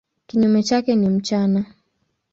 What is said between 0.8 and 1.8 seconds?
ni mchana.